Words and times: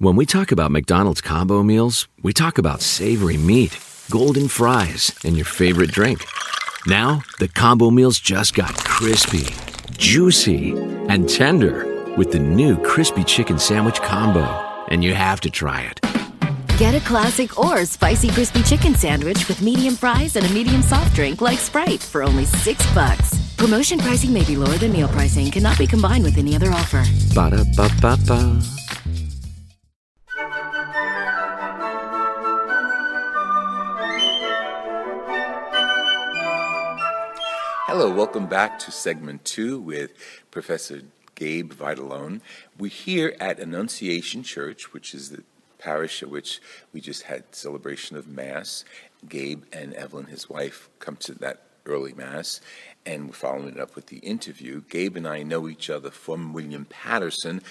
When 0.00 0.14
we 0.14 0.26
talk 0.26 0.52
about 0.52 0.70
McDonald's 0.70 1.20
combo 1.20 1.64
meals, 1.64 2.06
we 2.22 2.32
talk 2.32 2.56
about 2.56 2.82
savory 2.82 3.36
meat, 3.36 3.76
golden 4.08 4.46
fries, 4.46 5.12
and 5.24 5.36
your 5.36 5.44
favorite 5.44 5.90
drink. 5.90 6.24
Now, 6.86 7.22
the 7.40 7.48
combo 7.48 7.90
meals 7.90 8.20
just 8.20 8.54
got 8.54 8.72
crispy, 8.84 9.52
juicy, 9.98 10.70
and 11.08 11.28
tender 11.28 12.14
with 12.16 12.30
the 12.30 12.38
new 12.38 12.80
Crispy 12.84 13.24
Chicken 13.24 13.58
Sandwich 13.58 14.00
combo. 14.00 14.44
And 14.86 15.02
you 15.02 15.14
have 15.14 15.40
to 15.40 15.50
try 15.50 15.82
it. 15.82 16.00
Get 16.78 16.94
a 16.94 17.04
classic 17.04 17.58
or 17.58 17.84
spicy 17.84 18.30
crispy 18.30 18.62
chicken 18.62 18.94
sandwich 18.94 19.48
with 19.48 19.60
medium 19.62 19.96
fries 19.96 20.36
and 20.36 20.46
a 20.46 20.54
medium 20.54 20.82
soft 20.82 21.12
drink 21.16 21.40
like 21.40 21.58
Sprite 21.58 22.00
for 22.00 22.22
only 22.22 22.44
six 22.44 22.86
bucks. 22.94 23.36
Promotion 23.56 23.98
pricing 23.98 24.32
may 24.32 24.44
be 24.44 24.54
lower 24.54 24.78
than 24.78 24.92
meal 24.92 25.08
pricing, 25.08 25.50
cannot 25.50 25.76
be 25.76 25.88
combined 25.88 26.22
with 26.22 26.38
any 26.38 26.54
other 26.54 26.70
offer. 26.70 27.02
Ba 27.34 27.50
Hello, 37.90 38.10
welcome 38.10 38.46
back 38.46 38.78
to 38.80 38.90
segment 38.90 39.46
two 39.46 39.80
with 39.80 40.12
Professor 40.50 41.00
Gabe 41.36 41.72
Vitalone. 41.72 42.42
We're 42.78 42.90
here 42.90 43.34
at 43.40 43.58
Annunciation 43.58 44.42
Church, 44.42 44.92
which 44.92 45.14
is 45.14 45.30
the 45.30 45.42
parish 45.78 46.22
at 46.22 46.28
which 46.28 46.60
we 46.92 47.00
just 47.00 47.22
had 47.22 47.44
celebration 47.52 48.18
of 48.18 48.28
Mass. 48.28 48.84
Gabe 49.26 49.62
and 49.72 49.94
Evelyn, 49.94 50.26
his 50.26 50.50
wife, 50.50 50.90
come 50.98 51.16
to 51.16 51.32
that 51.36 51.62
early 51.86 52.12
Mass, 52.12 52.60
and 53.06 53.28
we're 53.28 53.32
following 53.32 53.68
it 53.68 53.80
up 53.80 53.96
with 53.96 54.08
the 54.08 54.18
interview. 54.18 54.82
Gabe 54.90 55.16
and 55.16 55.26
I 55.26 55.42
know 55.42 55.66
each 55.66 55.88
other 55.88 56.10
from 56.10 56.52
William 56.52 56.84
Paterson. 56.90 57.62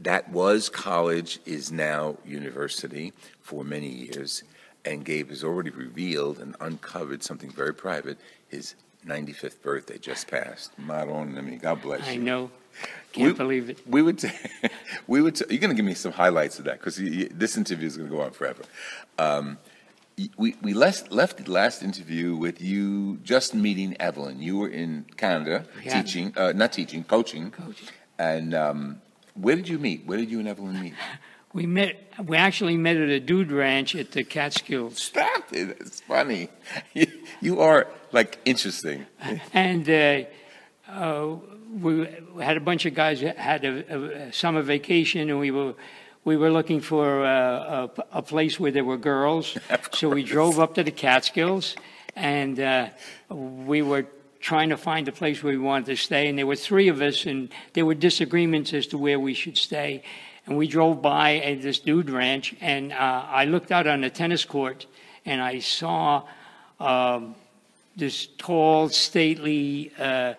That 0.00 0.30
was 0.30 0.68
college, 0.68 1.38
is 1.46 1.70
now 1.70 2.16
university 2.26 3.12
for 3.40 3.62
many 3.62 3.88
years. 3.88 4.42
And 4.84 5.04
Gabe 5.04 5.30
has 5.30 5.44
already 5.44 5.70
revealed 5.70 6.40
and 6.40 6.56
uncovered 6.60 7.22
something 7.22 7.52
very 7.52 7.72
private. 7.72 8.18
His 8.48 8.74
95th 9.06 9.60
birthday 9.62 9.98
just 9.98 10.28
passed. 10.28 10.76
Maron, 10.78 11.36
I 11.38 11.40
mean, 11.40 11.58
God 11.58 11.82
bless 11.82 12.06
you. 12.06 12.12
I 12.12 12.16
know. 12.16 12.50
Can't 13.12 13.28
We- 13.28 13.32
believe 13.34 13.70
it. 13.70 13.78
We 13.86 14.02
would, 14.02 14.22
we 15.06 15.22
would. 15.22 15.38
You're 15.48 15.58
going 15.60 15.70
to 15.70 15.76
give 15.76 15.84
me 15.84 15.94
some 15.94 16.12
highlights 16.12 16.58
of 16.58 16.64
that 16.64 16.78
because 16.80 16.96
this 16.96 17.56
interview 17.56 17.86
is 17.86 17.96
going 17.96 18.08
to 18.10 18.14
go 18.16 18.22
on 18.22 18.32
forever. 18.32 18.62
Um, 19.18 19.58
we 20.36 20.54
we 20.62 20.74
left 20.74 21.10
left 21.12 21.44
the 21.44 21.50
last 21.50 21.82
interview 21.82 22.34
with 22.36 22.60
you 22.60 23.16
just 23.24 23.54
meeting 23.54 23.96
Evelyn. 24.00 24.40
You 24.40 24.58
were 24.58 24.68
in 24.68 25.06
Canada 25.16 25.66
Yeah. 25.84 26.02
teaching, 26.02 26.32
uh, 26.36 26.52
not 26.54 26.72
teaching, 26.72 27.04
coaching. 27.04 27.50
Coaching. 27.50 27.88
And 28.18 28.54
um, 28.54 29.00
where 29.34 29.56
did 29.56 29.68
you 29.68 29.78
meet? 29.78 30.06
Where 30.06 30.18
did 30.18 30.30
you 30.30 30.38
and 30.40 30.48
Evelyn 30.48 30.80
meet? 30.80 30.94
We 31.52 31.66
met. 31.66 32.12
We 32.26 32.36
actually 32.36 32.76
met 32.76 32.96
at 32.96 33.08
a 33.10 33.20
dude 33.20 33.52
ranch 33.52 33.94
at 33.94 34.10
the 34.10 34.24
Catskills, 34.24 34.98
Stop 35.00 35.52
it! 35.52 35.76
It's 35.80 36.00
funny. 36.00 36.48
You, 36.94 37.06
you 37.40 37.60
are 37.60 37.86
like 38.14 38.38
interesting. 38.44 39.06
and 39.52 39.90
uh, 39.90 40.22
uh, 40.88 41.36
we 41.82 42.08
had 42.40 42.56
a 42.56 42.60
bunch 42.60 42.86
of 42.86 42.94
guys 42.94 43.20
had 43.20 43.64
a, 43.64 44.28
a 44.28 44.32
summer 44.32 44.62
vacation, 44.62 45.28
and 45.28 45.40
we 45.40 45.50
were 45.50 45.74
we 46.24 46.36
were 46.36 46.50
looking 46.50 46.80
for 46.80 47.26
uh, 47.26 47.88
a, 48.12 48.18
a 48.18 48.22
place 48.22 48.58
where 48.58 48.70
there 48.70 48.84
were 48.84 48.96
girls. 48.96 49.58
so 49.92 50.08
we 50.08 50.22
drove 50.22 50.58
up 50.58 50.74
to 50.74 50.84
the 50.84 50.92
Catskills, 50.92 51.76
and 52.16 52.58
uh, 52.60 52.88
we 53.28 53.82
were 53.82 54.06
trying 54.40 54.68
to 54.68 54.76
find 54.76 55.08
a 55.08 55.12
place 55.12 55.42
where 55.42 55.52
we 55.52 55.58
wanted 55.58 55.86
to 55.86 55.96
stay. 55.96 56.28
And 56.28 56.38
there 56.38 56.46
were 56.46 56.56
three 56.56 56.88
of 56.88 57.02
us, 57.02 57.26
and 57.26 57.48
there 57.72 57.84
were 57.84 57.94
disagreements 57.94 58.72
as 58.72 58.86
to 58.88 58.98
where 58.98 59.18
we 59.18 59.34
should 59.34 59.58
stay. 59.58 60.02
And 60.46 60.56
we 60.56 60.68
drove 60.68 61.02
by 61.02 61.36
at 61.38 61.62
this 61.62 61.78
dude 61.80 62.10
ranch, 62.10 62.54
and 62.60 62.92
uh, 62.92 63.24
I 63.26 63.46
looked 63.46 63.72
out 63.72 63.86
on 63.86 64.02
the 64.02 64.10
tennis 64.10 64.44
court, 64.44 64.86
and 65.26 65.42
I 65.42 65.58
saw. 65.58 66.22
Um, 66.78 67.34
this 67.96 68.26
tall, 68.38 68.88
stately 68.88 69.92
uh, 69.98 70.34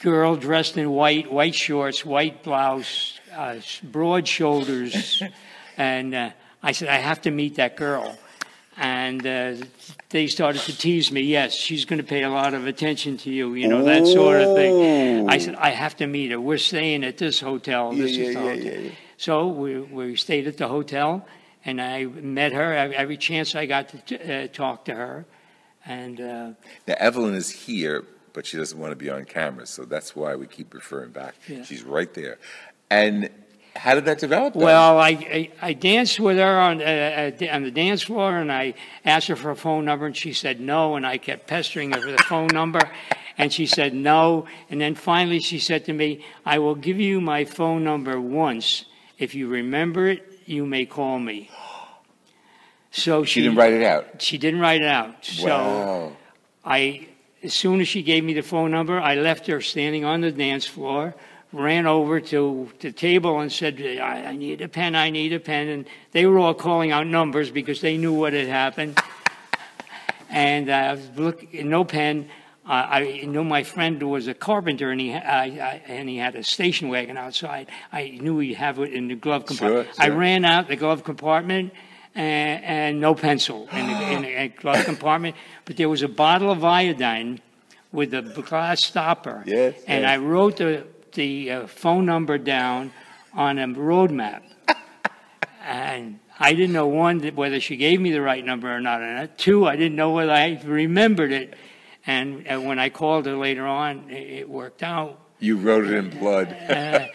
girl 0.00 0.36
dressed 0.36 0.76
in 0.76 0.90
white, 0.90 1.30
white 1.32 1.54
shorts, 1.54 2.04
white 2.04 2.42
blouse, 2.42 3.18
uh, 3.34 3.56
broad 3.82 4.26
shoulders. 4.26 5.22
and 5.76 6.14
uh, 6.14 6.30
I 6.62 6.72
said, 6.72 6.88
I 6.88 6.96
have 6.96 7.22
to 7.22 7.30
meet 7.30 7.56
that 7.56 7.76
girl. 7.76 8.16
And 8.80 9.26
uh, 9.26 9.54
they 10.10 10.28
started 10.28 10.60
to 10.62 10.76
tease 10.76 11.10
me. 11.10 11.22
Yes, 11.22 11.52
she's 11.52 11.84
going 11.84 11.98
to 11.98 12.06
pay 12.06 12.22
a 12.22 12.30
lot 12.30 12.54
of 12.54 12.66
attention 12.68 13.16
to 13.18 13.30
you, 13.30 13.54
you 13.54 13.66
know, 13.66 13.82
that 13.82 14.06
sort 14.06 14.40
of 14.40 14.54
thing. 14.54 15.28
I 15.28 15.38
said, 15.38 15.56
I 15.56 15.70
have 15.70 15.96
to 15.96 16.06
meet 16.06 16.30
her. 16.30 16.40
We're 16.40 16.58
staying 16.58 17.02
at 17.02 17.18
this 17.18 17.40
hotel. 17.40 17.92
This 17.92 18.12
Yeah, 18.12 18.24
is 18.26 18.34
the 18.34 18.40
yeah, 18.40 18.52
yeah, 18.52 18.54
hotel. 18.64 18.80
yeah. 18.82 18.90
So 19.16 19.48
we, 19.48 19.80
we 19.80 20.14
stayed 20.14 20.46
at 20.46 20.58
the 20.58 20.68
hotel, 20.68 21.26
and 21.64 21.82
I 21.82 22.04
met 22.04 22.52
her 22.52 22.72
every 22.72 22.94
every 22.96 23.16
chance 23.16 23.56
I 23.56 23.66
got 23.66 23.88
to 23.88 23.98
t- 23.98 24.32
uh, 24.32 24.46
talk 24.46 24.84
to 24.84 24.94
her. 24.94 25.26
And 25.88 26.20
uh, 26.20 26.50
Now 26.86 26.94
Evelyn 26.98 27.34
is 27.34 27.50
here, 27.50 28.04
but 28.34 28.46
she 28.46 28.56
doesn't 28.58 28.78
want 28.78 28.92
to 28.92 28.96
be 28.96 29.10
on 29.10 29.24
camera, 29.24 29.66
so 29.66 29.84
that's 29.84 30.14
why 30.14 30.36
we 30.36 30.46
keep 30.46 30.74
referring 30.74 31.10
back. 31.10 31.34
Yeah. 31.48 31.64
She's 31.64 31.82
right 31.82 32.12
there. 32.12 32.38
And 32.90 33.30
how 33.74 33.94
did 33.94 34.04
that 34.04 34.18
develop? 34.18 34.54
then? 34.54 34.62
Well, 34.62 34.98
I, 34.98 35.08
I, 35.10 35.50
I 35.62 35.72
danced 35.72 36.20
with 36.20 36.36
her 36.36 36.58
on, 36.58 36.82
uh, 36.82 36.84
uh, 37.40 37.46
on 37.50 37.62
the 37.62 37.70
dance 37.70 38.02
floor, 38.02 38.36
and 38.36 38.52
I 38.52 38.74
asked 39.04 39.28
her 39.28 39.36
for 39.36 39.50
a 39.50 39.56
phone 39.56 39.84
number, 39.84 40.06
and 40.06 40.16
she 40.16 40.32
said 40.32 40.60
no, 40.60 40.96
and 40.96 41.06
I 41.06 41.16
kept 41.18 41.46
pestering 41.46 41.92
her 41.92 42.00
for 42.00 42.12
the 42.12 42.22
phone 42.24 42.48
number, 42.48 42.80
and 43.38 43.52
she 43.52 43.66
said 43.66 43.94
no, 43.94 44.46
and 44.68 44.80
then 44.80 44.94
finally 44.94 45.40
she 45.40 45.58
said 45.58 45.84
to 45.86 45.92
me, 45.92 46.24
I 46.44 46.58
will 46.58 46.74
give 46.74 47.00
you 47.00 47.20
my 47.20 47.44
phone 47.44 47.82
number 47.82 48.20
once. 48.20 48.84
If 49.18 49.34
you 49.34 49.48
remember 49.48 50.08
it, 50.08 50.40
you 50.44 50.66
may 50.66 50.84
call 50.84 51.18
me. 51.18 51.50
So 52.98 53.24
she, 53.24 53.34
she 53.34 53.42
didn't 53.42 53.56
write 53.58 53.72
it 53.72 53.84
out. 53.84 54.22
She 54.22 54.38
didn't 54.38 54.60
write 54.60 54.82
it 54.82 54.88
out. 54.88 55.24
So 55.24 55.46
Wow. 55.46 56.16
I, 56.64 57.08
as 57.42 57.54
soon 57.54 57.80
as 57.80 57.88
she 57.88 58.02
gave 58.02 58.24
me 58.24 58.34
the 58.34 58.42
phone 58.42 58.70
number, 58.70 58.98
I 59.00 59.14
left 59.14 59.46
her 59.46 59.60
standing 59.60 60.04
on 60.04 60.20
the 60.20 60.32
dance 60.32 60.66
floor, 60.66 61.14
ran 61.52 61.86
over 61.86 62.20
to 62.20 62.70
the 62.80 62.92
table 62.92 63.40
and 63.40 63.50
said, 63.50 63.80
I, 63.80 64.26
I 64.26 64.36
need 64.36 64.60
a 64.60 64.68
pen, 64.68 64.94
I 64.94 65.10
need 65.10 65.32
a 65.32 65.40
pen. 65.40 65.68
And 65.68 65.86
they 66.12 66.26
were 66.26 66.38
all 66.38 66.54
calling 66.54 66.92
out 66.92 67.06
numbers 67.06 67.50
because 67.50 67.80
they 67.80 67.96
knew 67.96 68.12
what 68.12 68.32
had 68.32 68.48
happened. 68.48 69.00
And 70.30 70.70
I 70.70 70.92
was 70.92 71.08
looking, 71.16 71.70
no 71.70 71.84
pen. 71.84 72.28
Uh, 72.66 72.86
I 72.90 73.24
knew 73.24 73.44
my 73.44 73.62
friend 73.62 74.02
was 74.02 74.28
a 74.28 74.34
carpenter, 74.34 74.90
and 74.90 75.00
he 75.00 75.14
I, 75.14 75.44
I, 75.44 75.82
and 75.86 76.06
he 76.06 76.18
had 76.18 76.34
a 76.34 76.44
station 76.44 76.90
wagon 76.90 77.16
outside. 77.16 77.68
I 77.90 78.18
knew 78.20 78.38
he'd 78.40 78.54
have 78.54 78.78
it 78.78 78.92
in 78.92 79.08
the 79.08 79.14
glove 79.14 79.46
compartment. 79.46 79.86
Sure, 79.86 79.94
sure. 79.94 80.04
I 80.04 80.14
ran 80.14 80.44
out 80.44 80.68
the 80.68 80.76
glove 80.76 81.02
compartment, 81.02 81.72
and, 82.18 82.64
and 82.64 83.00
no 83.00 83.14
pencil 83.14 83.68
in 83.72 83.86
the, 83.86 84.02
in 84.12 84.22
the 84.22 84.48
glove 84.60 84.84
compartment. 84.84 85.36
But 85.64 85.76
there 85.76 85.88
was 85.88 86.02
a 86.02 86.08
bottle 86.08 86.50
of 86.50 86.64
iodine 86.64 87.40
with 87.92 88.12
a 88.12 88.22
glass 88.22 88.84
stopper, 88.84 89.42
Yes, 89.46 89.74
and 89.86 90.02
yes. 90.02 90.10
I 90.10 90.16
wrote 90.18 90.56
the 90.58 90.84
the 91.14 91.50
uh, 91.50 91.66
phone 91.66 92.04
number 92.04 92.36
down 92.38 92.92
on 93.32 93.58
a 93.58 93.66
road 93.68 94.10
map. 94.10 94.42
and 95.64 96.18
I 96.38 96.52
didn't 96.54 96.72
know 96.72 96.86
one 96.86 97.18
that 97.18 97.34
whether 97.34 97.60
she 97.60 97.76
gave 97.76 98.00
me 98.00 98.10
the 98.12 98.20
right 98.20 98.44
number 98.44 98.68
or 98.74 98.80
not. 98.80 99.00
And 99.02 99.30
two, 99.38 99.66
I 99.66 99.76
didn't 99.76 99.96
know 99.96 100.10
whether 100.12 100.32
I 100.32 100.60
remembered 100.64 101.32
it. 101.32 101.54
And 102.06 102.46
uh, 102.46 102.60
when 102.60 102.78
I 102.78 102.88
called 102.90 103.26
her 103.26 103.36
later 103.36 103.66
on, 103.66 104.10
it, 104.10 104.40
it 104.40 104.48
worked 104.48 104.82
out, 104.82 105.18
You 105.40 105.56
wrote 105.56 105.84
it 105.86 105.92
in 105.94 106.10
blood. 106.18 106.48
uh, 106.68 107.06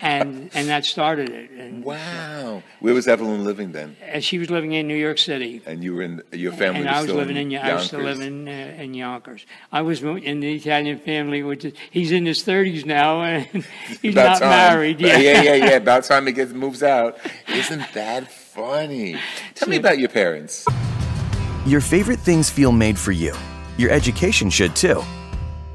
and 0.00 0.50
and 0.54 0.68
that 0.68 0.84
started 0.84 1.28
it. 1.30 1.50
And, 1.50 1.84
wow. 1.84 2.62
Where 2.80 2.94
was 2.94 3.06
Evelyn 3.08 3.44
living 3.44 3.72
then? 3.72 3.96
and 4.02 4.22
she 4.24 4.38
was 4.38 4.50
living 4.50 4.72
in 4.72 4.86
New 4.88 4.96
York 4.96 5.18
City. 5.18 5.60
And 5.66 5.82
you 5.84 5.94
were 5.94 6.02
in 6.02 6.22
your 6.32 6.52
family. 6.52 6.80
and 6.80 6.86
was 6.88 6.94
I 6.94 7.00
was 7.00 7.04
still 7.10 7.16
living 7.16 7.36
in, 7.52 7.58
I 7.58 7.74
was 7.74 7.86
still 7.86 8.00
Yonkers? 8.00 8.18
living 8.18 8.48
uh, 8.48 8.82
in 8.82 8.94
Yonkers. 8.94 9.46
I 9.72 9.82
was 9.82 10.02
in 10.02 10.40
the 10.40 10.54
Italian 10.54 10.98
family, 10.98 11.42
which 11.42 11.64
is 11.64 11.72
he's 11.90 12.10
in 12.12 12.26
his 12.26 12.42
thirties 12.42 12.84
now, 12.86 13.22
and 13.22 13.46
he's 14.02 14.14
About 14.14 14.24
not 14.32 14.38
time. 14.40 14.50
married. 14.50 15.00
yeah, 15.00 15.18
yeah, 15.18 15.54
yeah. 15.54 15.64
About 15.76 16.04
time 16.04 16.26
he 16.26 16.32
gets 16.32 16.52
moves 16.52 16.82
out. 16.82 17.18
Isn't 17.48 17.84
that 17.94 18.30
funny? 18.30 19.16
Tell 19.54 19.68
me 19.68 19.76
about 19.76 19.98
your 19.98 20.08
parents. 20.08 20.66
Your 21.66 21.80
favorite 21.80 22.18
things 22.20 22.50
feel 22.50 22.72
made 22.72 22.98
for 22.98 23.12
you. 23.12 23.34
Your 23.76 23.90
education 23.90 24.50
should 24.50 24.74
too. 24.74 25.02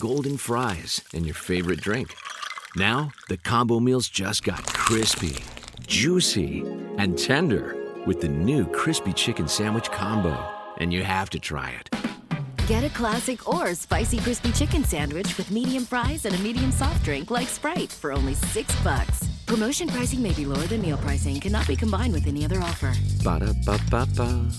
golden 0.00 0.36
fries, 0.38 1.02
and 1.14 1.26
your 1.26 1.34
favorite 1.34 1.80
drink. 1.80 2.16
Now, 2.74 3.12
the 3.28 3.36
combo 3.36 3.78
meals 3.78 4.08
just 4.08 4.42
got 4.42 4.66
crispy, 4.66 5.36
juicy, 5.86 6.60
and 6.96 7.16
tender 7.18 7.76
with 8.06 8.20
the 8.20 8.28
new 8.28 8.64
Crispy 8.66 9.12
Chicken 9.12 9.46
Sandwich 9.46 9.90
combo. 9.90 10.36
And 10.78 10.92
you 10.92 11.04
have 11.04 11.28
to 11.30 11.38
try 11.38 11.70
it. 11.70 11.90
Get 12.66 12.84
a 12.84 12.88
classic 12.90 13.46
or 13.46 13.74
spicy 13.74 14.18
crispy 14.18 14.52
chicken 14.52 14.84
sandwich 14.84 15.36
with 15.36 15.50
medium 15.50 15.84
fries 15.84 16.24
and 16.24 16.34
a 16.34 16.38
medium 16.38 16.72
soft 16.72 17.04
drink 17.04 17.30
like 17.30 17.48
Sprite 17.48 17.90
for 17.92 18.12
only 18.12 18.34
six 18.34 18.74
bucks. 18.82 19.28
Promotion 19.44 19.88
pricing 19.88 20.22
may 20.22 20.32
be 20.32 20.46
lower 20.46 20.66
than 20.68 20.80
meal 20.80 20.96
pricing, 20.96 21.40
cannot 21.40 21.66
be 21.66 21.76
combined 21.76 22.14
with 22.14 22.26
any 22.26 22.44
other 22.44 22.60
offer. 22.60 22.92
Ba 23.24 23.40
da 23.40 23.52
ba 23.66 23.78
ba 23.90 24.06
ba. 24.16 24.50